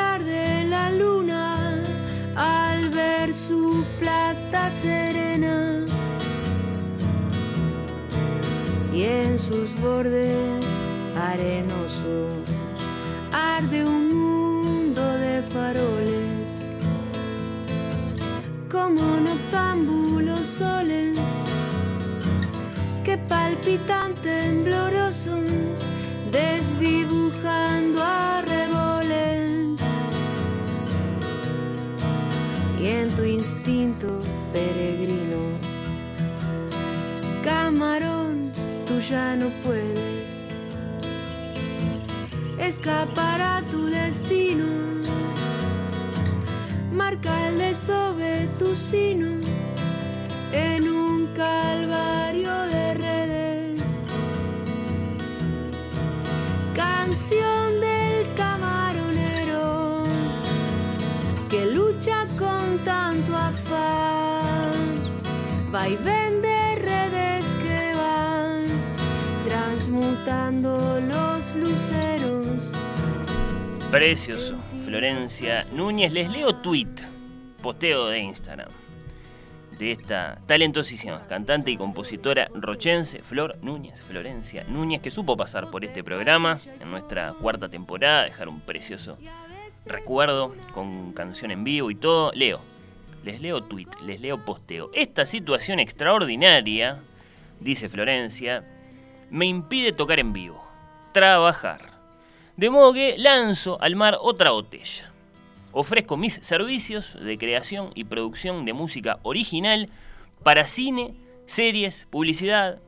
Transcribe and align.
De 0.00 0.64
la 0.64 0.90
luna 0.90 1.82
al 2.34 2.88
ver 2.88 3.34
su 3.34 3.84
plata 3.98 4.70
serena 4.70 5.84
y 8.92 9.02
en 9.02 9.38
sus 9.38 9.78
bordes 9.80 10.64
arenosos 11.30 12.48
arde 13.32 13.84
un 13.84 14.08
mundo 14.08 15.02
de 15.18 15.42
faroles 15.42 16.62
como 18.70 19.02
noctámbulos 19.28 20.46
soles 20.46 21.18
que 23.04 23.18
palpitan 23.18 24.14
temblorosos 24.14 24.90
peregrino 34.52 35.42
camarón 37.44 38.50
tú 38.86 38.98
ya 38.98 39.36
no 39.36 39.48
puedes 39.64 40.54
escapar 42.58 43.40
a 43.40 43.62
tu 43.70 43.86
destino. 43.86 44.66
Marca 46.92 47.48
el 47.48 47.58
desove 47.58 48.48
tu 48.58 48.74
sino 48.74 49.38
en 50.52 50.88
un 50.88 51.28
calvario 51.36 52.19
Precioso. 73.90 74.54
Florencia 74.84 75.64
Núñez. 75.72 76.12
Les 76.12 76.30
leo 76.30 76.54
tweet, 76.54 76.94
posteo 77.60 78.06
de 78.06 78.20
Instagram, 78.20 78.68
de 79.78 79.90
esta 79.90 80.38
talentosísima 80.46 81.26
cantante 81.26 81.72
y 81.72 81.76
compositora 81.76 82.48
rochense, 82.54 83.20
Flor 83.20 83.58
Núñez, 83.62 84.00
Florencia 84.02 84.64
Núñez, 84.68 85.00
que 85.00 85.10
supo 85.10 85.36
pasar 85.36 85.68
por 85.72 85.84
este 85.84 86.04
programa 86.04 86.60
en 86.78 86.88
nuestra 86.88 87.32
cuarta 87.32 87.68
temporada, 87.68 88.22
dejar 88.22 88.48
un 88.48 88.60
precioso 88.60 89.18
recuerdo 89.86 90.54
con 90.72 91.12
canción 91.12 91.50
en 91.50 91.64
vivo 91.64 91.90
y 91.90 91.96
todo. 91.96 92.30
Leo, 92.32 92.60
les 93.24 93.40
leo 93.40 93.60
tweet, 93.60 93.88
les 94.04 94.20
leo 94.20 94.44
posteo. 94.44 94.92
Esta 94.94 95.26
situación 95.26 95.80
extraordinaria, 95.80 97.00
dice 97.58 97.88
Florencia, 97.88 98.64
me 99.30 99.46
impide 99.46 99.90
tocar 99.92 100.20
en 100.20 100.32
vivo, 100.32 100.64
trabajar. 101.12 101.99
De 102.60 102.68
modo 102.68 102.92
que 102.92 103.16
lanzo 103.16 103.80
al 103.80 103.96
mar 103.96 104.18
otra 104.20 104.50
botella. 104.50 105.10
Ofrezco 105.72 106.18
mis 106.18 106.34
servicios 106.42 107.16
de 107.18 107.38
creación 107.38 107.90
y 107.94 108.04
producción 108.04 108.66
de 108.66 108.74
música 108.74 109.18
original 109.22 109.88
para 110.44 110.66
cine, 110.66 111.14
series, 111.46 112.06
publicidad. 112.10 112.78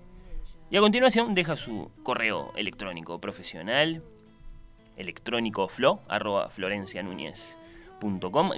Y 0.70 0.76
a 0.76 0.80
continuación 0.80 1.34
deja 1.34 1.56
su 1.56 1.90
correo 2.02 2.52
electrónico 2.54 3.18
profesional, 3.18 4.02
electrónicoflo. 4.98 6.00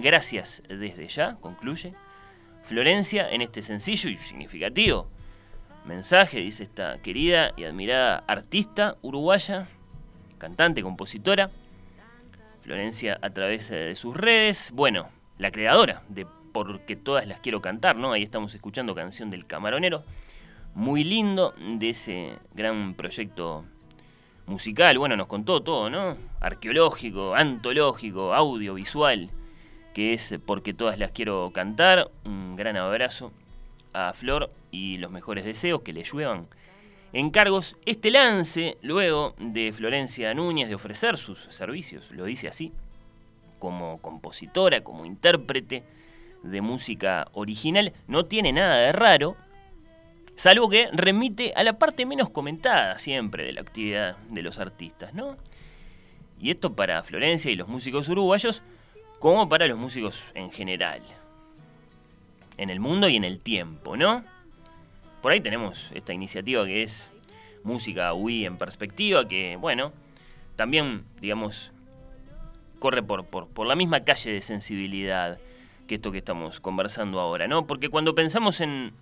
Gracias 0.03 0.65
desde 0.69 1.07
ya, 1.07 1.37
concluye. 1.37 1.95
Florencia, 2.65 3.31
en 3.31 3.41
este 3.41 3.63
sencillo 3.63 4.11
y 4.11 4.17
significativo 4.17 5.07
mensaje, 5.85 6.41
dice 6.41 6.65
esta 6.65 6.99
querida 7.03 7.53
y 7.57 7.63
admirada 7.63 8.25
artista 8.27 8.97
uruguaya, 9.01 9.69
cantante, 10.39 10.83
compositora, 10.83 11.51
Florencia 12.63 13.19
a 13.21 13.31
través 13.31 13.69
de 13.69 13.95
sus 13.95 14.17
redes, 14.17 14.71
bueno, 14.73 15.09
la 15.39 15.51
creadora 15.51 16.03
de 16.09 16.27
Porque 16.53 16.97
todas 16.97 17.27
las 17.27 17.41
quiero 17.41 17.61
cantar, 17.61 17.97
¿no? 17.97 18.13
Ahí 18.13 18.23
estamos 18.23 18.55
escuchando 18.55 18.95
canción 18.95 19.31
del 19.31 19.47
camaronero, 19.47 20.03
muy 20.75 21.05
lindo 21.05 21.55
de 21.59 21.91
ese 21.91 22.39
gran 22.55 22.95
proyecto 22.95 23.65
musical, 24.47 24.99
bueno, 24.99 25.17
nos 25.17 25.27
contó 25.27 25.63
todo, 25.63 25.91
¿no? 25.91 26.17
Arqueológico, 26.41 27.35
antológico, 27.35 28.35
audiovisual, 28.35 29.31
que 29.93 30.13
es 30.15 30.39
Porque 30.45 30.75
todas 30.75 30.99
las 30.99 31.11
quiero 31.11 31.51
cantar, 31.53 32.11
un 32.25 32.57
gran 32.57 32.77
abrazo 32.77 33.33
a 33.93 34.13
Flor 34.13 34.51
y 34.71 34.99
los 34.99 35.11
mejores 35.11 35.45
deseos 35.45 35.83
que 35.83 35.93
le 35.93 36.03
lluevan 36.03 36.49
encargos. 37.15 37.77
Este 37.87 38.11
lance, 38.11 38.77
luego 38.83 39.35
de 39.39 39.73
Florencia 39.73 40.35
Núñez 40.35 40.69
de 40.69 40.75
ofrecer 40.75 41.17
sus 41.17 41.45
servicios, 41.45 42.11
lo 42.11 42.25
dice 42.25 42.49
así, 42.49 42.73
como 43.59 43.99
compositora, 44.03 44.83
como 44.83 45.07
intérprete 45.07 45.85
de 46.43 46.61
música 46.61 47.29
original, 47.33 47.95
no 48.07 48.27
tiene 48.27 48.53
nada 48.53 48.77
de 48.77 48.93
raro, 48.93 49.37
salvo 50.35 50.69
que 50.69 50.89
remite 50.93 51.55
a 51.57 51.63
la 51.63 51.79
parte 51.79 52.05
menos 52.05 52.29
comentada 52.29 52.99
siempre 52.99 53.45
de 53.45 53.53
la 53.53 53.63
actividad 53.63 54.19
de 54.29 54.43
los 54.43 54.59
artistas, 54.59 55.15
¿no? 55.15 55.37
Y 56.39 56.51
esto 56.51 56.75
para 56.75 57.03
Florencia 57.05 57.51
y 57.51 57.57
los 57.57 57.69
músicos 57.69 58.09
uruguayos, 58.09 58.63
como 59.21 59.49
para 59.49 59.67
los 59.67 59.79
músicos 59.79 60.25
en 60.35 60.51
general, 60.51 61.01
en 62.59 62.69
el 62.69 62.81
mundo 62.81 63.09
y 63.09 63.17
en 63.17 63.25
el 63.25 63.41
tiempo, 63.41 63.97
¿no? 63.97 64.25
Por 65.25 65.33
ahí 65.33 65.41
tenemos 65.41 65.91
esta 65.95 66.13
iniciativa 66.13 66.67
que 66.67 66.83
es 66.83 67.11
Música 67.63 68.13
UI 68.13 68.45
en 68.45 68.59
perspectiva, 68.59 69.27
que, 69.27 69.57
bueno, 69.57 69.91
también, 70.55 71.07
digamos, 71.19 71.73
corre 72.79 73.03
por, 73.03 73.25
por, 73.25 73.49
por 73.49 73.67
la 73.67 73.75
misma 73.75 74.01
calle 74.01 74.33
de 74.33 74.43
sensibilidad 74.43 75.39
que 75.89 75.95
esto 75.95 76.13
que 76.13 76.19
estamos 76.19 76.61
conversando 76.61 77.21
ahora, 77.21 77.49
¿no? 77.49 77.67
Porque 77.67 77.89
cuando 77.89 78.15
pensamos 78.15 78.61
en 78.61 78.93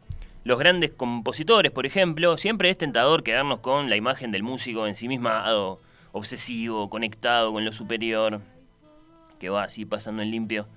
los 0.45 0.61
grandes 0.61 0.93
compositores, 0.93 1.73
por 1.73 1.87
ejemplo, 1.87 2.37
siempre 2.37 2.71
es 2.71 2.79
tentador 2.79 3.25
quedarnos 3.25 3.59
con 3.59 3.91
la 3.91 3.97
imagen 3.97 4.31
del 4.31 4.45
músico 4.45 4.87
ensimismado, 4.87 5.81
obsesivo, 6.13 6.89
conectado 6.89 7.53
con 7.53 7.65
lo 7.65 7.73
superior, 7.73 8.41
que 9.41 9.51
va 9.51 9.65
así 9.65 9.85
pasando 9.85 10.23
en 10.23 10.31
limpio 10.31 10.69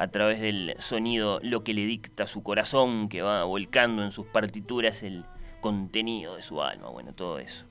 a 0.00 0.08
través 0.08 0.40
del 0.40 0.74
sonido 0.78 1.40
lo 1.42 1.62
que 1.62 1.74
le 1.74 1.84
dicta 1.84 2.26
su 2.26 2.42
corazón, 2.42 3.10
que 3.10 3.20
va 3.20 3.44
volcando 3.44 4.02
en 4.02 4.12
sus 4.12 4.26
partituras 4.26 5.02
el 5.02 5.26
contenido 5.60 6.36
de 6.36 6.42
su 6.42 6.62
alma, 6.62 6.88
bueno, 6.88 7.12
todo 7.12 7.38
eso. 7.38 7.66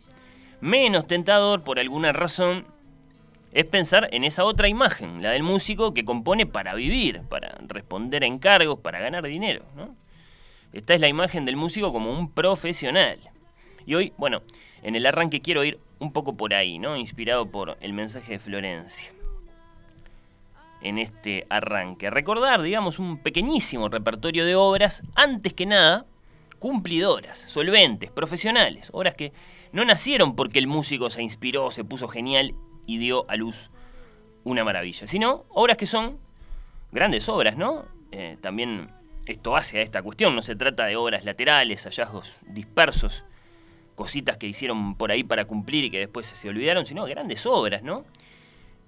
Menos 0.61 1.07
tentador, 1.07 1.63
por 1.63 1.79
alguna 1.79 2.13
razón, 2.13 2.67
es 3.51 3.65
pensar 3.65 4.09
en 4.11 4.23
esa 4.23 4.45
otra 4.45 4.67
imagen, 4.67 5.23
la 5.23 5.31
del 5.31 5.41
músico 5.41 5.95
que 5.95 6.05
compone 6.05 6.45
para 6.45 6.75
vivir, 6.75 7.23
para 7.27 7.57
responder 7.67 8.21
a 8.21 8.27
encargos, 8.27 8.77
para 8.77 8.99
ganar 8.99 9.25
dinero. 9.25 9.65
¿no? 9.75 9.95
Esta 10.71 10.93
es 10.93 11.01
la 11.01 11.07
imagen 11.07 11.45
del 11.45 11.55
músico 11.55 11.91
como 11.91 12.11
un 12.11 12.31
profesional. 12.31 13.17
Y 13.87 13.95
hoy, 13.95 14.13
bueno, 14.17 14.43
en 14.83 14.95
el 14.95 15.07
arranque 15.07 15.41
quiero 15.41 15.63
ir 15.63 15.79
un 15.97 16.13
poco 16.13 16.37
por 16.37 16.53
ahí, 16.53 16.77
¿no? 16.77 16.95
Inspirado 16.95 17.49
por 17.49 17.75
el 17.81 17.93
mensaje 17.93 18.33
de 18.33 18.39
Florencia. 18.39 19.11
En 20.81 20.97
este 20.97 21.45
arranque. 21.49 22.09
Recordar, 22.09 22.61
digamos, 22.61 22.99
un 22.99 23.17
pequeñísimo 23.17 23.89
repertorio 23.89 24.45
de 24.45 24.55
obras, 24.55 25.03
antes 25.15 25.53
que 25.53 25.65
nada, 25.65 26.05
cumplidoras, 26.59 27.39
solventes, 27.47 28.11
profesionales. 28.11 28.89
Obras 28.93 29.15
que 29.15 29.33
no 29.71 29.83
nacieron 29.85 30.35
porque 30.35 30.59
el 30.59 30.67
músico 30.67 31.09
se 31.09 31.21
inspiró, 31.21 31.71
se 31.71 31.83
puso 31.83 32.07
genial 32.07 32.55
y 32.85 32.97
dio 32.97 33.29
a 33.29 33.35
luz 33.35 33.71
una 34.43 34.63
maravilla, 34.63 35.05
sino 35.05 35.45
obras 35.49 35.77
que 35.77 35.85
son 35.85 36.17
grandes 36.91 37.27
obras, 37.29 37.57
¿no? 37.57 37.85
Eh, 38.11 38.37
también 38.41 38.89
esto 39.25 39.55
hace 39.55 39.79
a 39.79 39.81
esta 39.81 40.01
cuestión. 40.01 40.35
No 40.35 40.41
se 40.41 40.55
trata 40.55 40.85
de 40.85 40.95
obras 40.95 41.25
laterales, 41.25 41.83
hallazgos 41.83 42.37
dispersos, 42.47 43.23
cositas 43.95 44.37
que 44.37 44.47
hicieron 44.47 44.95
por 44.95 45.11
ahí 45.11 45.23
para 45.23 45.45
cumplir 45.45 45.85
y 45.85 45.91
que 45.91 45.99
después 45.99 46.25
se 46.25 46.49
olvidaron, 46.49 46.85
sino 46.85 47.05
grandes 47.05 47.45
obras, 47.45 47.83
¿no? 47.83 48.05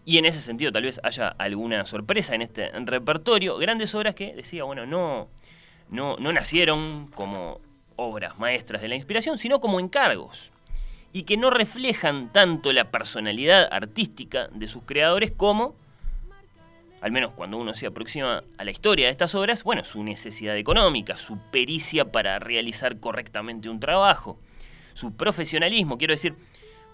Y 0.04 0.18
en 0.18 0.26
ese 0.26 0.42
sentido 0.42 0.72
tal 0.72 0.84
vez 0.84 1.00
haya 1.04 1.28
alguna 1.28 1.86
sorpresa 1.86 2.34
en 2.34 2.42
este 2.42 2.70
repertorio. 2.72 3.58
Grandes 3.58 3.94
obras 3.94 4.16
que, 4.16 4.34
decía, 4.34 4.64
bueno, 4.64 4.86
no, 4.86 5.30
no, 5.90 6.18
no 6.18 6.34
nacieron 6.34 7.08
como 7.14 7.60
obras 7.96 8.40
maestras 8.40 8.82
de 8.82 8.88
la 8.88 8.96
inspiración, 8.96 9.38
sino 9.38 9.62
como 9.62 9.80
encargos. 9.80 10.52
Y 11.14 11.24
que 11.24 11.38
no 11.38 11.50
reflejan 11.50 12.32
tanto 12.32 12.74
la 12.74 12.90
personalidad 12.90 13.68
artística 13.72 14.48
de 14.48 14.68
sus 14.68 14.84
creadores 14.84 15.32
como, 15.32 15.76
al 17.02 17.12
menos 17.12 17.34
cuando 17.34 17.58
uno 17.58 17.74
se 17.74 17.86
aproxima 17.86 18.44
a 18.58 18.64
la 18.64 18.72
historia 18.72 19.06
de 19.06 19.12
estas 19.12 19.36
obras, 19.36 19.64
bueno, 19.64 19.84
su 19.84 20.04
necesidad 20.04 20.58
económica, 20.58 21.18
su 21.18 21.38
pericia 21.52 22.12
para 22.12 22.40
realizar 22.40 23.00
correctamente 23.00 23.70
un 23.70 23.80
trabajo, 23.80 24.40
su 24.94 25.14
profesionalismo, 25.14 25.98
quiero 25.98 26.14
decir, 26.14 26.36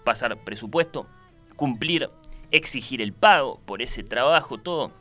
pasar 0.04 0.36
presupuesto, 0.38 1.06
cumplir 1.54 2.10
exigir 2.50 3.02
el 3.02 3.12
pago 3.12 3.60
por 3.66 3.82
ese 3.82 4.02
trabajo, 4.02 4.58
todo, 4.58 4.92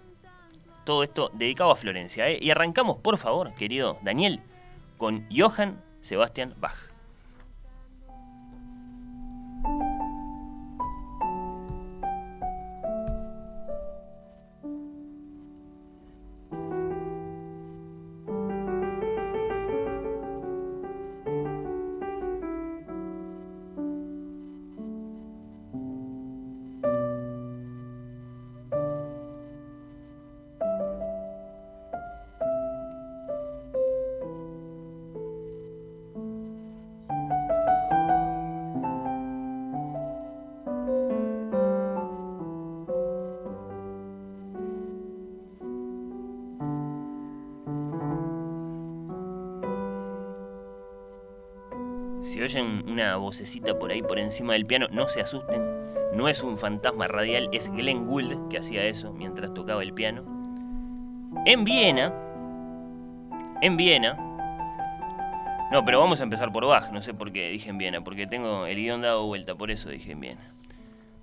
todo 0.85 1.03
esto 1.03 1.31
dedicado 1.33 1.71
a 1.71 1.75
Florencia. 1.75 2.29
¿eh? 2.29 2.39
Y 2.41 2.49
arrancamos, 2.49 2.97
por 2.97 3.17
favor, 3.17 3.53
querido 3.53 3.97
Daniel, 4.01 4.41
con 4.97 5.25
Johann 5.31 5.81
Sebastian 6.01 6.53
Bach. 6.59 6.75
Si 52.37 52.43
oyen 52.43 52.87
una 52.87 53.15
vocecita 53.15 53.79
por 53.79 53.89
ahí 53.89 54.03
por 54.03 54.19
encima 54.19 54.53
del 54.53 54.67
piano, 54.67 54.85
no 54.91 55.07
se 55.07 55.21
asusten. 55.21 55.59
No 56.13 56.29
es 56.29 56.43
un 56.43 56.59
fantasma 56.59 57.07
radial, 57.07 57.49
es 57.51 57.67
Glenn 57.67 58.05
Gould 58.05 58.49
que 58.49 58.59
hacía 58.59 58.83
eso 58.83 59.11
mientras 59.11 59.55
tocaba 59.55 59.81
el 59.81 59.91
piano. 59.91 60.21
En 61.47 61.63
Viena, 61.63 62.13
en 63.59 63.75
Viena, 63.75 64.13
no, 65.71 65.83
pero 65.83 65.99
vamos 65.99 66.21
a 66.21 66.25
empezar 66.25 66.51
por 66.51 66.67
Bach, 66.67 66.91
no 66.91 67.01
sé 67.01 67.15
por 67.15 67.31
qué 67.31 67.49
dije 67.49 67.71
en 67.71 67.79
Viena, 67.79 68.01
porque 68.01 68.27
tengo 68.27 68.67
el 68.67 68.75
guion 68.75 69.01
dado 69.01 69.25
vuelta, 69.25 69.55
por 69.55 69.71
eso 69.71 69.89
dije 69.89 70.11
en 70.11 70.19
Viena. 70.19 70.53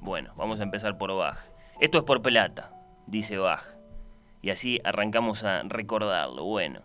Bueno, 0.00 0.32
vamos 0.36 0.58
a 0.58 0.64
empezar 0.64 0.98
por 0.98 1.14
Bach. 1.14 1.38
Esto 1.78 1.98
es 1.98 2.04
por 2.04 2.22
plata, 2.22 2.72
dice 3.06 3.38
Bach. 3.38 3.62
Y 4.42 4.50
así 4.50 4.80
arrancamos 4.82 5.44
a 5.44 5.62
recordarlo. 5.62 6.42
Bueno 6.42 6.80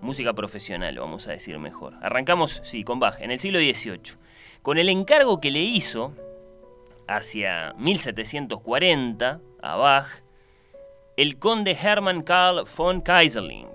música 0.00 0.32
profesional, 0.32 0.98
vamos 0.98 1.26
a 1.26 1.32
decir 1.32 1.58
mejor. 1.58 1.94
Arrancamos, 2.02 2.60
sí, 2.64 2.84
con 2.84 3.00
Bach, 3.00 3.20
en 3.20 3.30
el 3.30 3.40
siglo 3.40 3.58
XVIII, 3.58 4.16
con 4.62 4.78
el 4.78 4.88
encargo 4.88 5.40
que 5.40 5.50
le 5.50 5.60
hizo 5.60 6.14
hacia 7.06 7.74
1740 7.78 9.40
a 9.62 9.76
Bach 9.76 10.06
el 11.16 11.38
conde 11.38 11.72
Hermann 11.72 12.22
Karl 12.22 12.64
von 12.76 13.00
Kaiserling, 13.00 13.66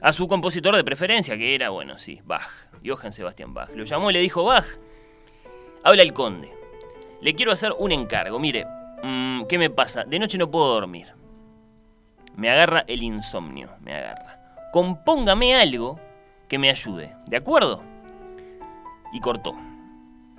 a 0.00 0.12
su 0.12 0.26
compositor 0.26 0.74
de 0.74 0.82
preferencia, 0.82 1.36
que 1.36 1.54
era, 1.54 1.70
bueno, 1.70 1.98
sí, 1.98 2.20
Bach, 2.24 2.50
Johann 2.84 3.12
Sebastian 3.12 3.54
Bach. 3.54 3.70
Lo 3.74 3.84
llamó 3.84 4.10
y 4.10 4.14
le 4.14 4.20
dijo, 4.20 4.42
Bach, 4.42 4.66
habla 5.84 6.02
el 6.02 6.12
conde, 6.12 6.52
le 7.20 7.34
quiero 7.34 7.52
hacer 7.52 7.72
un 7.78 7.92
encargo, 7.92 8.40
mire, 8.40 8.66
mm, 9.02 9.44
¿qué 9.44 9.56
me 9.56 9.70
pasa? 9.70 10.04
De 10.04 10.18
noche 10.18 10.36
no 10.36 10.50
puedo 10.50 10.74
dormir. 10.74 11.12
Me 12.34 12.50
agarra 12.50 12.84
el 12.86 13.02
insomnio, 13.02 13.70
me 13.80 13.94
agarra 13.94 14.37
compóngame 14.72 15.54
algo 15.54 15.98
que 16.48 16.58
me 16.58 16.70
ayude, 16.70 17.14
¿de 17.26 17.36
acuerdo? 17.36 17.82
Y 19.12 19.20
cortó. 19.20 19.54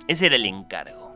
Ese 0.08 0.26
era 0.26 0.36
el 0.36 0.46
encargo. 0.46 1.14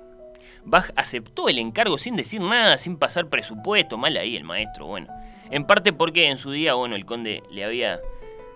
Bach 0.65 0.91
aceptó 0.97 1.49
el 1.49 1.59
encargo 1.59 1.99
sin 1.99 2.17
decir 2.17 2.41
nada, 2.41 2.79
sin 2.79 2.97
pasar 2.97 3.29
presupuesto, 3.29 3.99
mal 3.99 4.17
ahí 4.17 4.37
el 4.37 4.45
maestro, 4.45 4.87
bueno. 4.87 5.09
En 5.51 5.67
parte 5.67 5.93
porque 5.93 6.29
en 6.29 6.39
su 6.39 6.53
día, 6.53 6.75
bueno, 6.75 6.97
el 6.97 7.05
conde 7.05 7.43
le 7.51 7.65
había 7.65 8.01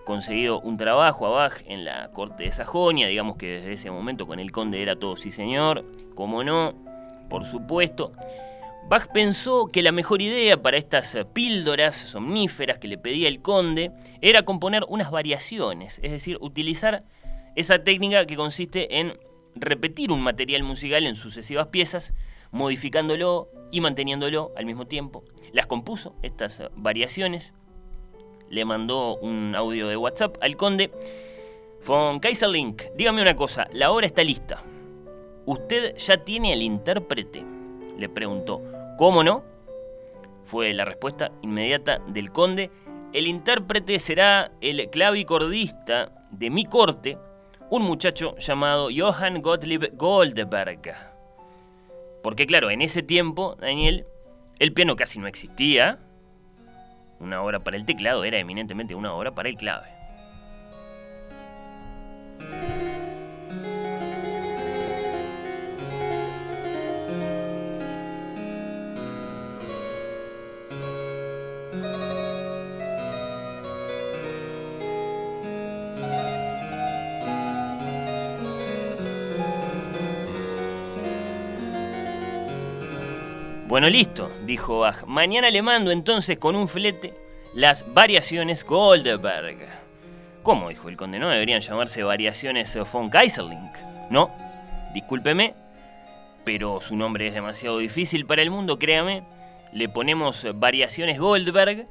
conseguido 0.05 0.59
un 0.59 0.77
trabajo 0.77 1.27
a 1.27 1.29
Bach 1.29 1.61
en 1.65 1.85
la 1.85 2.09
corte 2.09 2.43
de 2.43 2.51
Sajonia, 2.51 3.07
digamos 3.07 3.37
que 3.37 3.59
desde 3.59 3.73
ese 3.73 3.91
momento 3.91 4.25
con 4.25 4.39
el 4.39 4.51
conde 4.51 4.81
era 4.81 4.95
todo 4.95 5.15
sí 5.15 5.31
señor, 5.31 5.85
como 6.15 6.43
no, 6.43 6.73
por 7.29 7.45
supuesto. 7.45 8.13
Bach 8.89 9.11
pensó 9.13 9.67
que 9.67 9.83
la 9.83 9.91
mejor 9.91 10.19
idea 10.19 10.63
para 10.63 10.77
estas 10.77 11.13
eh, 11.13 11.23
píldoras 11.23 11.95
somníferas 11.95 12.79
que 12.79 12.87
le 12.87 12.97
pedía 12.97 13.27
el 13.27 13.39
conde 13.39 13.91
era 14.19 14.41
componer 14.41 14.83
unas 14.87 15.11
variaciones, 15.11 15.99
es 16.01 16.11
decir, 16.11 16.39
utilizar 16.41 17.03
esa 17.55 17.83
técnica 17.83 18.25
que 18.25 18.35
consiste 18.35 18.99
en 18.99 19.19
repetir 19.53 20.11
un 20.11 20.21
material 20.21 20.63
musical 20.63 21.05
en 21.05 21.17
sucesivas 21.17 21.67
piezas, 21.67 22.13
modificándolo 22.49 23.49
y 23.71 23.79
manteniéndolo 23.79 24.53
al 24.57 24.65
mismo 24.65 24.87
tiempo. 24.87 25.23
Las 25.53 25.67
compuso, 25.67 26.15
estas 26.23 26.59
eh, 26.59 26.69
variaciones, 26.75 27.53
le 28.49 28.65
mandó 28.65 29.17
un 29.17 29.53
audio 29.55 29.87
de 29.87 29.97
WhatsApp 29.97 30.37
al 30.41 30.57
conde. 30.57 30.89
Von 31.85 32.19
Kaiserlink, 32.19 32.81
dígame 32.97 33.21
una 33.21 33.35
cosa, 33.35 33.67
la 33.71 33.91
obra 33.91 34.07
está 34.07 34.23
lista. 34.23 34.63
¿Usted 35.45 35.95
ya 35.95 36.17
tiene 36.23 36.53
al 36.53 36.63
intérprete? 36.63 37.43
Le 37.99 38.09
preguntó. 38.09 38.63
¿Cómo 38.99 39.23
no? 39.23 39.45
Fue 40.43 40.73
la 40.73 40.83
respuesta 40.83 41.31
inmediata 41.41 41.99
del 42.09 42.33
conde. 42.33 42.69
El 43.13 43.27
intérprete 43.27 43.97
será 43.97 44.51
el 44.59 44.89
clavicordista 44.89 46.11
de 46.31 46.49
mi 46.49 46.65
corte, 46.65 47.17
un 47.69 47.83
muchacho 47.83 48.35
llamado 48.39 48.89
Johann 48.93 49.41
Gottlieb 49.41 49.95
Goldberg. 49.95 50.93
Porque 52.21 52.45
claro, 52.45 52.71
en 52.71 52.81
ese 52.81 53.01
tiempo, 53.01 53.55
Daniel, 53.57 54.05
el 54.59 54.73
piano 54.73 54.97
casi 54.97 55.17
no 55.17 55.27
existía. 55.27 55.97
Una 57.21 57.41
hora 57.41 57.63
para 57.63 57.77
el 57.77 57.85
teclado 57.85 58.25
era 58.25 58.37
eminentemente 58.37 58.95
una 58.95 59.13
hora 59.13 59.33
para 59.33 59.47
el 59.47 59.55
clave. 59.55 59.87
Bueno, 83.69 83.87
listo, 83.87 84.31
dijo 84.47 84.79
Bach. 84.79 85.03
Mañana 85.05 85.51
le 85.51 85.61
mando 85.61 85.91
entonces 85.91 86.39
con 86.39 86.55
un 86.55 86.67
flete 86.67 87.13
las 87.53 87.93
variaciones 87.93 88.65
Goldberg. 88.65 89.59
¿Cómo? 90.41 90.69
dijo 90.69 90.89
el 90.89 90.97
conde. 90.97 91.19
¿No 91.19 91.29
deberían 91.29 91.61
llamarse 91.61 92.01
variaciones 92.01 92.75
von 92.91 93.11
Kaiserling? 93.11 93.69
No, 94.09 94.31
discúlpeme, 94.95 95.53
pero 96.43 96.81
su 96.81 96.95
nombre 96.95 97.27
es 97.27 97.35
demasiado 97.35 97.77
difícil 97.77 98.25
para 98.25 98.41
el 98.41 98.49
mundo, 98.49 98.79
créame. 98.79 99.21
Le 99.71 99.87
ponemos 99.87 100.47
variaciones 100.55 101.19
Goldberg 101.19 101.85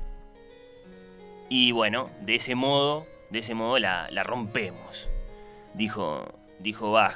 y 1.48 1.70
bueno, 1.70 2.10
de 2.22 2.34
ese 2.34 2.56
modo, 2.56 3.06
de 3.30 3.38
ese 3.38 3.54
modo 3.54 3.78
la, 3.78 4.08
la 4.10 4.24
rompemos. 4.24 5.08
Dijo, 5.74 6.26
dijo 6.58 6.90
Bach, 6.90 7.14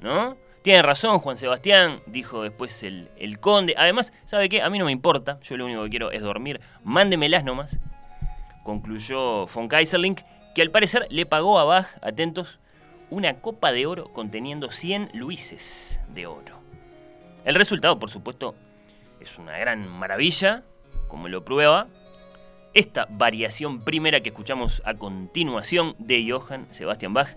¿no? 0.00 0.36
Tiene 0.62 0.80
razón 0.82 1.18
Juan 1.18 1.36
Sebastián, 1.36 2.00
dijo 2.06 2.42
después 2.42 2.84
el, 2.84 3.38
conde. 3.40 3.74
Además, 3.76 4.12
¿sabe 4.24 4.48
qué? 4.48 4.62
A 4.62 4.70
mí 4.70 4.78
no 4.78 4.84
me 4.84 4.92
importa, 4.92 5.40
yo 5.42 5.56
lo 5.56 5.64
único 5.64 5.82
que 5.84 5.90
quiero 5.90 6.12
es 6.12 6.22
dormir. 6.22 6.60
Mándemelas 6.84 7.42
nomás. 7.42 7.78
Concluyó 8.62 9.46
von 9.46 9.66
Kaiserling, 9.66 10.16
que 10.54 10.62
al 10.62 10.70
parecer 10.70 11.08
le 11.10 11.26
pagó 11.26 11.58
a 11.58 11.64
Bach, 11.64 11.88
atentos, 12.00 12.60
una 13.10 13.40
copa 13.40 13.72
de 13.72 13.86
oro 13.86 14.12
conteniendo 14.12 14.70
100 14.70 15.10
luises 15.14 16.00
de 16.14 16.26
oro. 16.26 16.60
El 17.44 17.56
resultado, 17.56 17.98
por 17.98 18.10
supuesto, 18.10 18.54
es 19.20 19.38
una 19.38 19.58
gran 19.58 19.88
maravilla, 19.88 20.62
como 21.08 21.26
lo 21.26 21.44
prueba, 21.44 21.88
esta 22.72 23.08
variación 23.10 23.80
primera 23.80 24.20
que 24.20 24.28
escuchamos 24.28 24.80
a 24.84 24.94
continuación 24.94 25.96
de 25.98 26.30
Johann 26.30 26.68
Sebastian 26.70 27.14
Bach, 27.14 27.36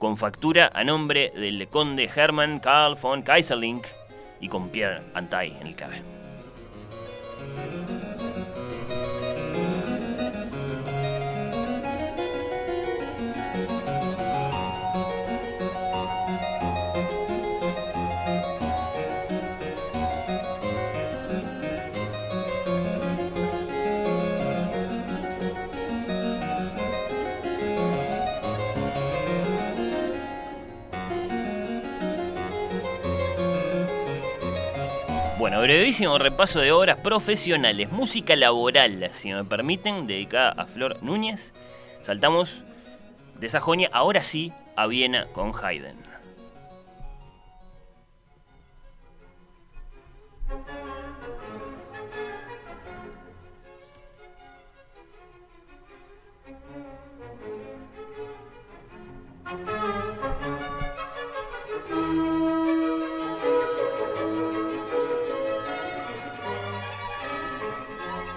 con 0.00 0.16
factura 0.16 0.72
a 0.74 0.82
nombre 0.82 1.30
del 1.36 1.68
conde 1.68 2.10
Hermann 2.12 2.58
Karl 2.58 2.96
von 2.96 3.22
Kaiserling 3.22 3.82
y 4.40 4.48
con 4.48 4.70
Pierre 4.70 5.02
Antai 5.12 5.54
en 5.60 5.66
el 5.66 5.76
clave. 5.76 6.02
Bueno, 35.50 35.64
brevísimo 35.64 36.16
repaso 36.16 36.60
de 36.60 36.70
obras 36.70 36.98
profesionales. 36.98 37.90
Música 37.90 38.36
laboral, 38.36 39.10
si 39.12 39.32
me 39.32 39.42
permiten, 39.42 40.06
dedicada 40.06 40.52
a 40.52 40.64
Flor 40.64 41.02
Núñez. 41.02 41.52
Saltamos 42.02 42.62
de 43.40 43.48
Sajonia, 43.48 43.90
ahora 43.92 44.22
sí, 44.22 44.52
a 44.76 44.86
Viena 44.86 45.26
con 45.32 45.50
Haydn. 45.52 46.09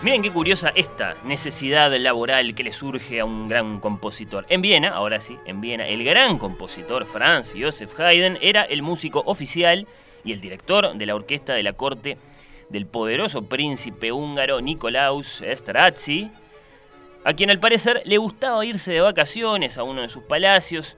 Miren 0.03 0.21
qué 0.21 0.31
curiosa 0.31 0.73
esta 0.75 1.15
necesidad 1.23 1.89
laboral 1.95 2.55
que 2.55 2.63
le 2.65 2.73
surge 2.73 3.21
a 3.21 3.25
un 3.25 3.47
gran 3.47 3.79
compositor. 3.79 4.45
En 4.49 4.61
Viena, 4.61 4.89
ahora 4.89 5.21
sí, 5.21 5.39
en 5.45 5.61
Viena, 5.61 5.87
el 5.87 6.03
gran 6.03 6.37
compositor 6.37 7.05
Franz 7.05 7.53
Joseph 7.57 7.97
Haydn 7.97 8.37
era 8.41 8.63
el 8.63 8.81
músico 8.81 9.23
oficial 9.25 9.87
y 10.25 10.33
el 10.33 10.41
director 10.41 10.93
de 10.93 11.05
la 11.05 11.15
orquesta 11.15 11.53
de 11.53 11.63
la 11.63 11.71
corte 11.71 12.17
del 12.67 12.85
poderoso 12.85 13.43
príncipe 13.47 14.11
húngaro 14.11 14.59
Nikolaus 14.59 15.39
Esterházy, 15.39 16.29
a 17.23 17.33
quien 17.33 17.49
al 17.49 17.59
parecer 17.59 18.01
le 18.03 18.17
gustaba 18.17 18.65
irse 18.65 18.91
de 18.91 18.99
vacaciones 18.99 19.77
a 19.77 19.83
uno 19.83 20.01
de 20.01 20.09
sus 20.09 20.23
palacios, 20.23 20.97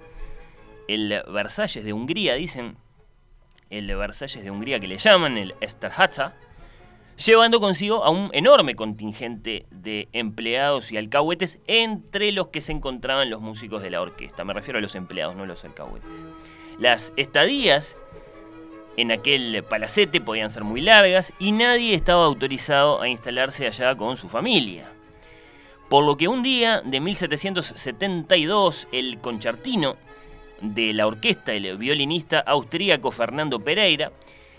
el 0.88 1.22
Versalles 1.32 1.86
de 1.86 1.94
Hungría, 1.94 2.34
dicen, 2.34 2.76
el 3.70 3.96
Versalles 3.96 4.44
de 4.44 4.50
Hungría 4.50 4.80
que 4.80 4.88
le 4.88 4.98
llaman, 4.98 5.38
el 5.38 5.54
Esterházy, 5.62 6.24
llevando 7.18 7.60
consigo 7.60 8.04
a 8.04 8.10
un 8.10 8.30
enorme 8.34 8.76
contingente 8.76 9.66
de 9.72 10.08
empleados 10.12 10.92
y 10.92 10.98
alcahuetes, 10.98 11.60
entre 11.68 12.32
los 12.32 12.48
que 12.48 12.62
se 12.62 12.72
encontraban 12.72 13.30
los 13.30 13.42
músicos 13.42 13.82
de 13.82 13.90
la 13.90 14.02
orquesta. 14.02 14.44
Me 14.44 14.54
refiero 14.54 14.80
a 14.80 14.82
los 14.82 14.96
empleados, 14.96 15.36
no 15.36 15.44
a 15.44 15.48
los 15.48 15.64
alcahuetes. 15.64 16.10
Las 16.80 17.14
estadías 17.16 17.98
en 18.98 19.12
aquel 19.12 19.64
palacete 19.64 20.22
podían 20.22 20.52
ser 20.52 20.64
muy 20.64 20.82
largas 20.82 21.34
y 21.40 21.52
nadie 21.52 21.96
estaba 21.96 22.26
autorizado 22.26 23.02
a 23.02 23.10
instalarse 23.10 23.68
allá 23.68 23.96
con 23.96 24.18
su 24.18 24.30
familia. 24.30 24.90
Por 25.90 26.04
lo 26.04 26.18
que 26.18 26.28
un 26.28 26.44
día 26.44 26.82
de 26.84 27.00
1772 27.00 28.88
el 28.92 29.20
concertino 29.20 29.98
de 30.62 30.94
la 30.94 31.08
orquesta, 31.08 31.54
el 31.54 31.78
violinista 31.78 32.40
austríaco 32.40 33.12
Fernando 33.12 33.60
Pereira, 33.60 34.12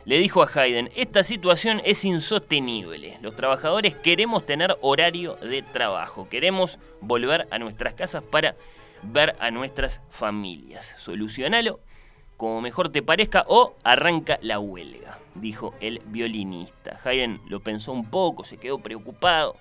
le 0.07 0.19
dijo 0.19 0.41
a 0.41 0.49
Haydn, 0.49 0.89
esta 0.95 1.25
situación 1.25 1.83
es 1.85 2.05
insostenible. 2.05 3.19
Los 3.23 3.35
trabajadores 3.35 3.97
queremos 3.97 4.47
tener 4.47 4.79
horario 4.81 5.35
de 5.35 5.63
trabajo, 5.63 6.29
queremos 6.29 6.79
volver 7.01 7.49
a 7.51 7.59
nuestras 7.59 7.95
casas 7.95 8.23
para 8.23 8.55
ver 9.03 9.35
a 9.41 9.51
nuestras 9.51 10.01
familias. 10.11 10.95
Solucionalo 10.99 11.81
como 12.37 12.61
mejor 12.61 12.91
te 12.91 13.03
parezca 13.03 13.47
o 13.49 13.75
arranca 13.83 14.39
la 14.43 14.61
huelga, 14.61 15.19
dijo 15.35 15.75
el 15.81 16.01
violinista. 16.07 17.01
Haydn 17.03 17.41
lo 17.49 17.59
pensó 17.59 17.91
un 17.91 18.09
poco, 18.09 18.45
se 18.45 18.59
quedó 18.59 18.79
preocupado. 18.79 19.57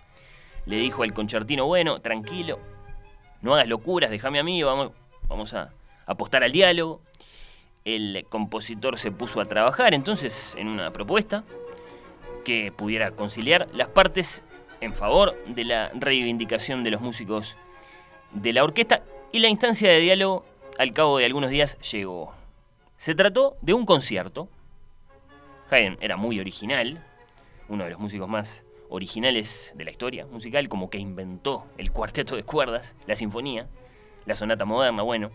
Le 0.68 0.78
dijo 0.78 1.02
al 1.02 1.14
concertino, 1.14 1.66
bueno, 1.66 2.02
tranquilo, 2.02 2.60
no 3.42 3.56
hagas 3.56 3.68
locuras, 3.68 4.12
déjame 4.12 4.40
a 4.40 4.44
mí, 4.44 4.62
vamos, 4.62 4.92
vamos 5.28 5.56
a 5.56 5.72
apostar 6.06 6.44
al 6.44 6.52
diálogo 6.52 7.02
el 7.86 8.25
compositor 8.30 8.98
se 8.98 9.12
puso 9.12 9.39
a 9.39 9.46
trabajar 9.46 9.94
entonces 9.94 10.56
en 10.58 10.68
una 10.68 10.92
propuesta 10.92 11.44
que 12.44 12.72
pudiera 12.72 13.12
conciliar 13.12 13.68
las 13.74 13.88
partes 13.88 14.44
en 14.82 14.94
favor 14.94 15.38
de 15.46 15.63
la 15.63 15.89
reivindicación 15.94 16.84
de 16.84 16.92
los 16.92 17.01
músicos 17.01 17.56
de 18.32 18.54
la 18.54 18.63
orquesta 18.63 19.04
y 19.32 19.39
la 19.39 19.50
instancia 19.50 19.89
de 19.89 20.00
diálogo 20.00 20.46
al 20.80 20.94
cabo 20.94 21.20
de 21.20 21.25
algunos 21.25 21.51
días 21.51 21.77
llegó. 21.92 22.34
Se 22.98 23.13
trató 23.13 23.56
de 23.62 23.74
un 23.74 23.86
concierto. 23.86 24.50
Haydn 25.70 25.98
era 26.01 26.18
muy 26.18 26.39
original, 26.39 27.04
uno 27.70 27.84
de 27.84 27.92
los 27.92 28.00
músicos 28.00 28.27
más 28.27 28.63
originales 28.89 29.74
de 29.75 29.86
la 29.86 29.92
historia 29.92 30.25
musical, 30.25 30.70
como 30.70 30.89
que 30.89 30.98
inventó 30.98 31.65
el 31.77 31.92
cuarteto 31.92 32.36
de 32.36 32.44
cuerdas, 32.44 32.96
la 33.08 33.15
sinfonía, 33.15 33.68
la 34.25 34.36
sonata 34.36 34.65
moderna, 34.65 35.04
bueno. 35.04 35.32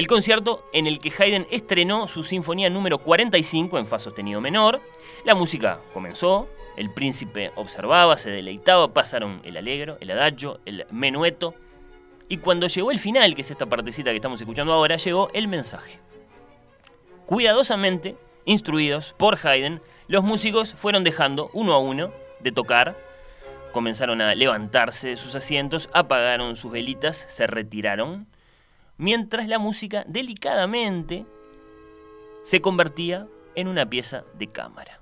El 0.00 0.06
concierto 0.06 0.64
en 0.72 0.86
el 0.86 0.98
que 0.98 1.12
Haydn 1.12 1.46
estrenó 1.50 2.08
su 2.08 2.24
sinfonía 2.24 2.70
número 2.70 2.96
45 2.96 3.78
en 3.78 3.86
fa 3.86 3.98
sostenido 3.98 4.40
menor. 4.40 4.80
La 5.26 5.34
música 5.34 5.78
comenzó, 5.92 6.48
el 6.78 6.90
príncipe 6.90 7.52
observaba, 7.54 8.16
se 8.16 8.30
deleitaba, 8.30 8.94
pasaron 8.94 9.42
el 9.44 9.58
alegro, 9.58 9.98
el 10.00 10.10
adagio, 10.12 10.58
el 10.64 10.86
menueto. 10.90 11.54
Y 12.30 12.38
cuando 12.38 12.66
llegó 12.66 12.90
el 12.90 12.98
final, 12.98 13.34
que 13.34 13.42
es 13.42 13.50
esta 13.50 13.66
partecita 13.66 14.08
que 14.08 14.16
estamos 14.16 14.40
escuchando 14.40 14.72
ahora, 14.72 14.96
llegó 14.96 15.28
el 15.34 15.48
mensaje. 15.48 15.98
Cuidadosamente, 17.26 18.16
instruidos 18.46 19.14
por 19.18 19.36
Haydn, 19.46 19.82
los 20.08 20.24
músicos 20.24 20.72
fueron 20.72 21.04
dejando 21.04 21.50
uno 21.52 21.74
a 21.74 21.78
uno 21.78 22.10
de 22.40 22.52
tocar, 22.52 22.96
comenzaron 23.70 24.22
a 24.22 24.34
levantarse 24.34 25.08
de 25.08 25.16
sus 25.18 25.34
asientos, 25.34 25.90
apagaron 25.92 26.56
sus 26.56 26.72
velitas, 26.72 27.26
se 27.28 27.46
retiraron 27.46 28.29
mientras 29.00 29.48
la 29.48 29.58
música 29.58 30.04
delicadamente 30.06 31.24
se 32.42 32.60
convertía 32.60 33.26
en 33.54 33.66
una 33.66 33.88
pieza 33.88 34.24
de 34.34 34.48
cámara, 34.48 35.00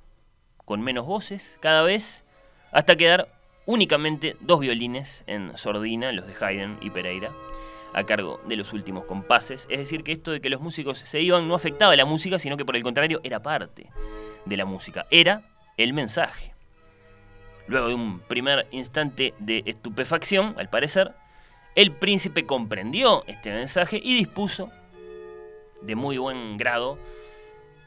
con 0.64 0.80
menos 0.80 1.04
voces 1.04 1.58
cada 1.60 1.82
vez, 1.82 2.24
hasta 2.70 2.96
quedar 2.96 3.28
únicamente 3.66 4.36
dos 4.38 4.60
violines 4.60 5.24
en 5.26 5.56
sordina, 5.56 6.12
los 6.12 6.28
de 6.28 6.34
Haydn 6.40 6.78
y 6.80 6.90
Pereira, 6.90 7.32
a 7.92 8.04
cargo 8.04 8.40
de 8.46 8.54
los 8.54 8.72
últimos 8.72 9.04
compases. 9.04 9.66
Es 9.68 9.80
decir, 9.80 10.04
que 10.04 10.12
esto 10.12 10.30
de 10.30 10.40
que 10.40 10.48
los 10.48 10.60
músicos 10.60 10.98
se 11.00 11.20
iban 11.20 11.48
no 11.48 11.56
afectaba 11.56 11.92
a 11.92 11.96
la 11.96 12.04
música, 12.04 12.38
sino 12.38 12.56
que 12.56 12.64
por 12.64 12.76
el 12.76 12.84
contrario 12.84 13.20
era 13.24 13.42
parte 13.42 13.90
de 14.44 14.56
la 14.56 14.64
música, 14.64 15.06
era 15.10 15.42
el 15.76 15.92
mensaje. 15.92 16.54
Luego 17.66 17.88
de 17.88 17.94
un 17.94 18.20
primer 18.20 18.68
instante 18.70 19.34
de 19.40 19.64
estupefacción, 19.66 20.54
al 20.56 20.70
parecer, 20.70 21.14
el 21.78 21.92
príncipe 21.92 22.44
comprendió 22.44 23.22
este 23.28 23.52
mensaje 23.52 24.00
y 24.02 24.16
dispuso, 24.16 24.68
de 25.80 25.94
muy 25.94 26.18
buen 26.18 26.56
grado, 26.56 26.98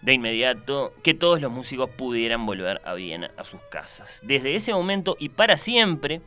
de 0.01 0.13
inmediato, 0.13 0.93
que 1.03 1.13
todos 1.13 1.41
los 1.41 1.51
músicos 1.51 1.89
pudieran 1.89 2.45
volver 2.45 2.79
a 2.85 2.93
Viena 2.93 3.31
a 3.35 3.43
sus 3.43 3.59
casas. 3.69 4.21
Desde 4.23 4.55
ese 4.55 4.73
momento 4.73 5.17
y 5.19 5.27
para 5.27 5.57
siempre, 5.57 6.21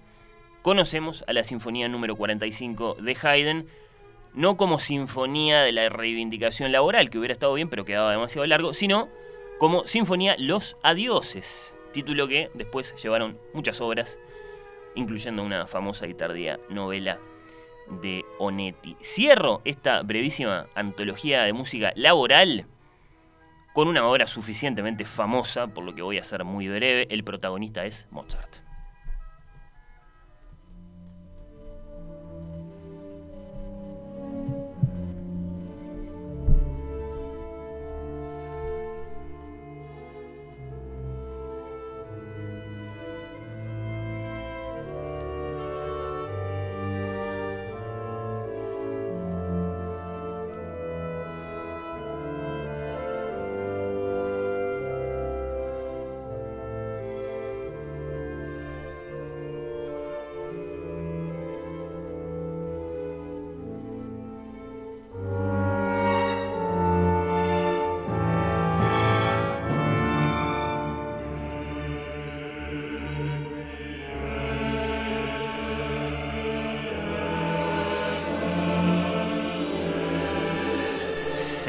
conocemos 0.61 1.25
a 1.26 1.33
la 1.33 1.42
Sinfonía 1.42 1.88
número 1.88 2.16
45 2.16 2.99
de 3.00 3.16
Haydn, 3.23 3.66
no 4.35 4.59
como 4.59 4.78
Sinfonía 4.78 5.62
de 5.62 5.73
la 5.73 5.88
Reivindicación 5.88 6.71
Laboral, 6.71 7.09
que 7.09 7.16
hubiera 7.16 7.33
estado 7.33 7.54
bien 7.54 7.71
pero 7.71 7.87
quedaba 7.87 8.11
demasiado 8.11 8.47
largo, 8.47 8.75
sino 8.75 9.09
como 9.59 9.87
Sinfonía 9.87 10.37
Los 10.38 10.76
Adioses, 10.83 11.75
título 11.94 12.28
que 12.28 12.50
después 12.52 12.94
llevaron 13.02 13.38
muchas 13.54 13.80
obras, 13.80 14.18
incluyendo 14.94 15.42
una 15.42 15.66
famosa 15.66 16.06
y 16.06 16.12
tardía 16.12 16.61
novela 16.68 17.18
de 17.88 18.24
Onetti. 18.38 18.96
Cierro 19.02 19.60
esta 19.64 20.02
brevísima 20.02 20.66
antología 20.74 21.42
de 21.42 21.52
música 21.52 21.92
laboral 21.96 22.66
con 23.72 23.88
una 23.88 24.06
obra 24.06 24.26
suficientemente 24.26 25.04
famosa, 25.04 25.66
por 25.66 25.84
lo 25.84 25.94
que 25.94 26.02
voy 26.02 26.18
a 26.18 26.24
ser 26.24 26.44
muy 26.44 26.68
breve. 26.68 27.06
El 27.10 27.24
protagonista 27.24 27.84
es 27.84 28.06
Mozart. 28.10 28.63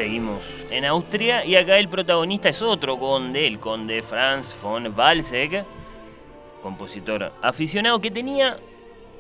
Seguimos 0.06 0.68
en 0.70 0.86
Austria 0.86 1.44
y 1.44 1.56
acá 1.56 1.80
el 1.80 1.90
protagonista 1.90 2.48
es 2.48 2.62
otro 2.62 3.00
conde, 3.00 3.48
el 3.48 3.60
conde 3.60 4.04
Franz 4.04 4.56
von 4.62 4.94
Walsegg, 4.96 5.66
compositor 6.62 7.34
aficionado 7.42 8.00
que 8.00 8.12
tenía 8.12 8.60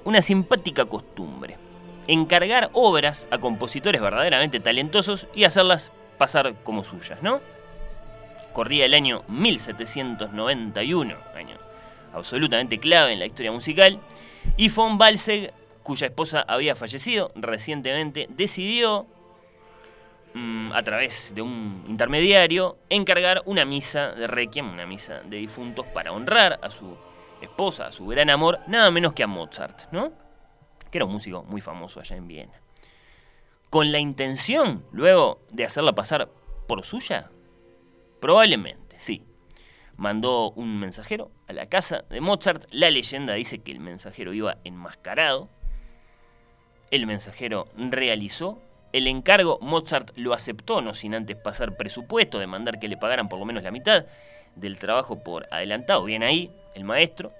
una 0.04 0.22
simpática 0.22 0.86
costumbre, 0.86 1.58
encargar 2.06 2.70
obras 2.74 3.26
a 3.32 3.40
compositores 3.40 4.00
verdaderamente 4.00 4.60
talentosos 4.60 5.26
y 5.34 5.46
hacerlas 5.46 5.92
pasar 6.20 6.54
como 6.62 6.84
suyas, 6.84 7.20
¿no? 7.24 7.42
Corría 8.54 8.86
el 8.86 8.94
año 8.94 9.24
1791, 9.28 11.16
año 11.36 11.58
absolutamente 12.14 12.78
clave 12.78 13.14
en 13.14 13.18
la 13.18 13.26
historia 13.26 13.52
musical, 13.52 14.00
y 14.56 14.70
von 14.70 15.02
Walsegg, 15.02 15.52
cuya 15.82 16.06
esposa 16.06 16.46
había 16.48 16.76
fallecido 16.76 17.32
recientemente, 17.34 18.28
decidió 18.30 19.08
Mm, 20.38 20.74
a 20.74 20.84
través 20.84 21.32
de 21.34 21.42
un 21.42 21.86
intermediario, 21.88 22.78
encargar 22.90 23.42
una 23.46 23.64
misa 23.64 24.12
de 24.12 24.28
requiem, 24.28 24.70
una 24.70 24.86
misa 24.86 25.22
de 25.22 25.38
difuntos, 25.38 25.86
para 25.86 26.12
honrar 26.12 26.60
a 26.62 26.70
su 26.70 26.98
esposa, 27.42 27.88
a 27.88 27.94
su 27.94 28.06
gran 28.06 28.30
amor, 28.30 28.60
nada 28.68 28.92
menos 28.92 29.16
que 29.16 29.24
a 29.24 29.28
Mozart, 29.28 29.90
¿no? 29.94 30.12
Que 30.92 30.98
era 30.98 31.06
un 31.06 31.14
músico 31.14 31.44
muy 31.44 31.62
famoso 31.62 32.02
allá 32.02 32.18
en 32.18 32.28
Viena. 32.28 32.60
Con 33.70 33.94
la 33.94 34.00
intención, 34.00 34.84
luego, 34.92 35.40
de 35.52 35.64
hacerla 35.64 35.96
pasar 35.96 36.30
por 36.68 36.84
suya, 36.84 37.30
probablemente, 38.20 38.98
sí. 39.00 39.24
Mandó 39.96 40.52
un 40.52 40.82
mensajero 40.82 41.32
a 41.48 41.54
la 41.54 41.70
casa 41.70 42.04
de 42.10 42.20
Mozart. 42.20 42.66
La 42.72 42.90
leyenda 42.90 43.36
dice 43.36 43.60
que 43.60 43.72
el 43.72 43.80
mensajero 43.80 44.34
iba 44.34 44.58
enmascarado. 44.66 45.48
El 46.92 47.08
mensajero 47.08 47.70
realizó 47.78 48.62
el 48.96 49.08
encargo 49.08 49.60
Mozart 49.62 50.12
lo 50.16 50.34
aceptó, 50.34 50.80
no 50.80 50.94
sin 50.94 51.16
antes 51.16 51.36
pasar 51.36 51.76
presupuesto, 51.76 52.40
de 52.40 52.48
mandar 52.48 52.80
que 52.80 52.88
le 52.88 52.96
pagaran 52.96 53.28
por 53.28 53.38
lo 53.38 53.46
menos 53.46 53.62
la 53.62 53.72
mitad 53.72 54.06
del 54.56 54.80
trabajo 54.80 55.22
por 55.22 55.48
adelantado. 55.52 56.06
Bien 56.06 56.24
ahí, 56.24 56.50
el 56.76 56.86
maestro, 56.86 57.34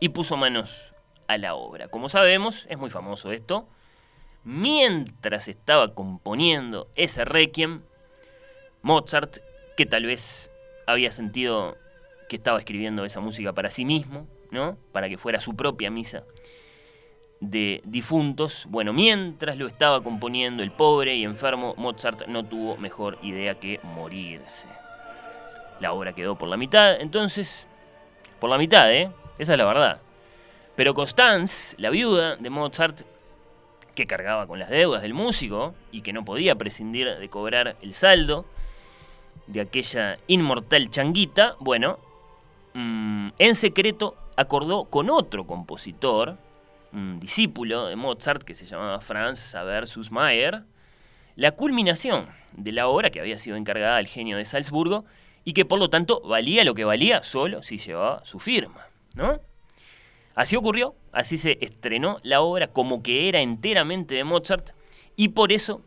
y 0.00 0.08
puso 0.08 0.38
manos 0.38 0.94
a 1.26 1.36
la 1.36 1.54
obra. 1.54 1.88
Como 1.88 2.08
sabemos, 2.08 2.64
es 2.70 2.78
muy 2.78 2.88
famoso 2.88 3.30
esto, 3.30 3.68
mientras 4.42 5.48
estaba 5.48 5.92
componiendo 5.94 6.88
ese 6.94 7.26
requiem, 7.26 7.82
Mozart, 8.80 9.36
que 9.76 9.84
tal 9.84 10.06
vez 10.06 10.50
había 10.86 11.12
sentido 11.12 11.76
que 12.30 12.36
estaba 12.36 12.58
escribiendo 12.58 13.04
esa 13.04 13.20
música 13.20 13.52
para 13.52 13.70
sí 13.70 13.84
mismo, 13.84 14.26
¿no? 14.50 14.78
Para 14.92 15.10
que 15.10 15.18
fuera 15.18 15.40
su 15.40 15.54
propia 15.56 15.90
misa 15.90 16.24
de 17.40 17.80
difuntos. 17.84 18.66
Bueno, 18.68 18.92
mientras 18.92 19.56
lo 19.56 19.66
estaba 19.66 20.02
componiendo 20.02 20.62
el 20.62 20.72
pobre 20.72 21.14
y 21.16 21.24
enfermo, 21.24 21.74
Mozart 21.76 22.26
no 22.26 22.44
tuvo 22.44 22.76
mejor 22.76 23.18
idea 23.22 23.58
que 23.58 23.80
morirse. 23.82 24.68
La 25.80 25.92
obra 25.92 26.12
quedó 26.12 26.36
por 26.36 26.48
la 26.48 26.56
mitad, 26.56 27.00
entonces, 27.00 27.66
por 28.40 28.50
la 28.50 28.58
mitad, 28.58 28.92
¿eh? 28.92 29.10
Esa 29.38 29.52
es 29.52 29.58
la 29.58 29.64
verdad. 29.64 30.00
Pero 30.74 30.94
Constance, 30.94 31.76
la 31.78 31.90
viuda 31.90 32.36
de 32.36 32.50
Mozart, 32.50 33.02
que 33.94 34.06
cargaba 34.06 34.46
con 34.46 34.58
las 34.58 34.70
deudas 34.70 35.02
del 35.02 35.14
músico 35.14 35.74
y 35.90 36.02
que 36.02 36.12
no 36.12 36.24
podía 36.24 36.54
prescindir 36.54 37.16
de 37.16 37.28
cobrar 37.28 37.76
el 37.82 37.94
saldo 37.94 38.44
de 39.46 39.60
aquella 39.60 40.18
inmortal 40.26 40.90
changuita, 40.90 41.56
bueno, 41.58 41.98
mm, 42.74 43.30
en 43.38 43.54
secreto 43.54 44.16
acordó 44.36 44.84
con 44.84 45.10
otro 45.10 45.46
compositor, 45.46 46.36
un 46.92 47.20
discípulo 47.20 47.86
de 47.86 47.96
Mozart 47.96 48.42
que 48.42 48.54
se 48.54 48.66
llamaba 48.66 49.00
Franz 49.00 49.38
Saversus 49.38 50.10
Mayer, 50.10 50.64
la 51.36 51.52
culminación 51.52 52.26
de 52.52 52.72
la 52.72 52.88
obra 52.88 53.10
que 53.10 53.20
había 53.20 53.38
sido 53.38 53.56
encargada 53.56 53.96
al 53.96 54.06
genio 54.06 54.36
de 54.36 54.44
Salzburgo 54.44 55.04
y 55.44 55.52
que 55.52 55.64
por 55.64 55.78
lo 55.78 55.90
tanto 55.90 56.20
valía 56.20 56.64
lo 56.64 56.74
que 56.74 56.84
valía 56.84 57.22
solo 57.22 57.62
si 57.62 57.78
llevaba 57.78 58.24
su 58.24 58.38
firma, 58.38 58.86
¿no? 59.14 59.40
Así 60.34 60.56
ocurrió, 60.56 60.94
así 61.12 61.36
se 61.38 61.58
estrenó 61.60 62.18
la 62.22 62.40
obra 62.40 62.68
como 62.68 63.02
que 63.02 63.28
era 63.28 63.40
enteramente 63.40 64.14
de 64.14 64.24
Mozart 64.24 64.70
y 65.16 65.28
por 65.28 65.52
eso 65.52 65.82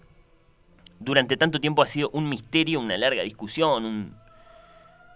durante 1.00 1.38
tanto 1.38 1.60
tiempo 1.60 1.82
ha 1.82 1.88
sido 1.88 2.10
un 2.12 2.30
misterio, 2.30 2.80
una 2.80 2.98
larga 2.98 3.24
discusión, 3.24 3.86
un 3.86 4.16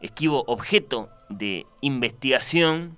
esquivo 0.02 0.43
objeto 0.48 1.10
de 1.30 1.65
investigación 1.82 2.98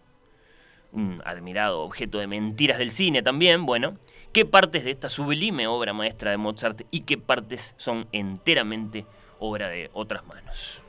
admirado 1.26 1.82
objeto 1.82 2.20
de 2.20 2.28
mentiras 2.28 2.78
del 2.78 2.92
cine 2.92 3.22
también, 3.22 3.66
bueno, 3.66 3.98
qué 4.34 4.46
partes 4.46 4.84
de 4.84 4.92
esta 4.92 5.10
sublime 5.10 5.68
obra 5.68 5.94
maestra 5.94 6.32
de 6.32 6.38
Mozart 6.38 6.82
y 6.92 7.02
qué 7.02 7.18
partes 7.18 7.76
son 7.78 8.08
enteramente 8.12 9.06
obra 9.40 9.70
de 9.70 9.90
otras 9.94 10.26
manos. 10.26 10.82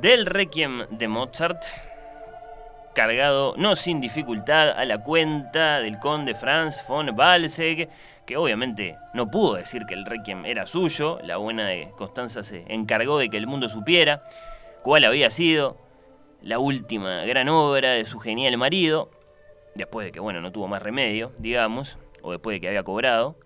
Del 0.00 0.26
Requiem 0.26 0.86
de 0.90 1.08
Mozart, 1.08 1.62
cargado 2.94 3.54
no 3.56 3.74
sin 3.74 4.00
dificultad 4.00 4.70
a 4.70 4.84
la 4.84 5.02
cuenta 5.02 5.80
del 5.80 5.98
conde 5.98 6.36
Franz 6.36 6.84
von 6.86 7.18
Walsegg, 7.18 7.88
que 8.24 8.36
obviamente 8.36 8.96
no 9.12 9.28
pudo 9.28 9.54
decir 9.54 9.86
que 9.86 9.94
el 9.94 10.04
Requiem 10.04 10.46
era 10.46 10.66
suyo, 10.66 11.18
la 11.24 11.36
buena 11.36 11.66
de 11.66 11.90
Constanza 11.96 12.44
se 12.44 12.64
encargó 12.68 13.18
de 13.18 13.28
que 13.28 13.38
el 13.38 13.48
mundo 13.48 13.68
supiera 13.68 14.22
cuál 14.82 15.04
había 15.04 15.30
sido 15.30 15.76
la 16.42 16.60
última 16.60 17.24
gran 17.24 17.48
obra 17.48 17.90
de 17.90 18.06
su 18.06 18.20
genial 18.20 18.56
marido, 18.56 19.10
después 19.74 20.04
de 20.06 20.12
que, 20.12 20.20
bueno, 20.20 20.40
no 20.40 20.52
tuvo 20.52 20.68
más 20.68 20.82
remedio, 20.82 21.32
digamos, 21.38 21.98
o 22.22 22.30
después 22.30 22.54
de 22.54 22.60
que 22.60 22.68
había 22.68 22.84
cobrado. 22.84 23.36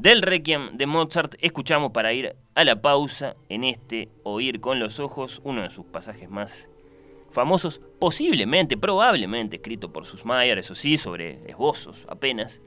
Del 0.00 0.22
Requiem 0.22 0.78
de 0.78 0.86
Mozart 0.86 1.34
escuchamos 1.40 1.92
para 1.92 2.14
ir 2.14 2.34
a 2.54 2.64
la 2.64 2.80
pausa 2.80 3.36
en 3.50 3.64
este 3.64 4.08
Oír 4.22 4.58
con 4.58 4.80
los 4.80 4.98
Ojos, 4.98 5.42
uno 5.44 5.60
de 5.60 5.68
sus 5.68 5.84
pasajes 5.84 6.30
más 6.30 6.70
famosos, 7.30 7.82
posiblemente, 7.98 8.78
probablemente 8.78 9.56
escrito 9.56 9.92
por 9.92 10.06
Mayer, 10.24 10.56
eso 10.56 10.74
sí, 10.74 10.96
sobre 10.96 11.46
esbozos 11.46 12.06
apenas, 12.08 12.62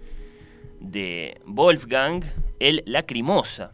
de 0.80 1.41
Wolfgang, 1.43 2.24
el 2.60 2.84
Lacrimosa, 2.86 3.72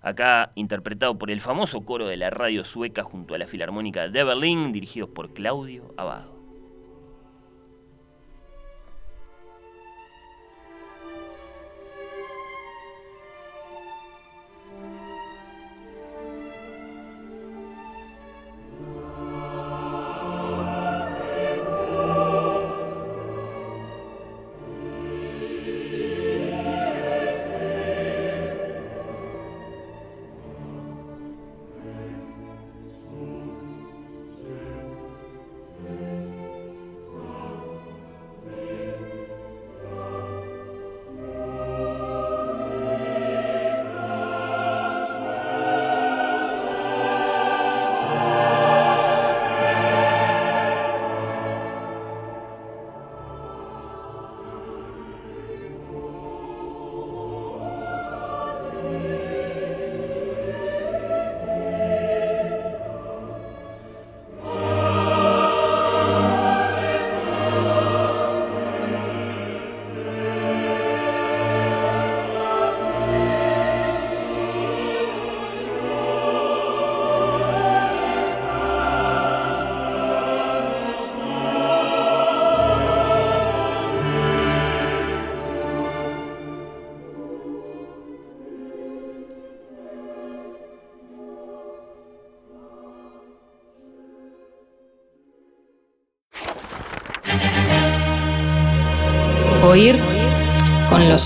acá 0.00 0.52
interpretado 0.54 1.18
por 1.18 1.32
el 1.32 1.40
famoso 1.40 1.84
coro 1.84 2.06
de 2.06 2.16
la 2.16 2.30
radio 2.30 2.62
sueca 2.62 3.02
junto 3.02 3.34
a 3.34 3.38
la 3.38 3.48
Filarmónica 3.48 4.08
de 4.08 4.22
Berlín, 4.22 4.70
dirigidos 4.70 5.10
por 5.10 5.34
Claudio 5.34 5.92
Abado. 5.96 6.37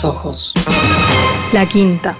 Ojos. 0.04 0.54
La 1.52 1.66
quinta. 1.68 2.16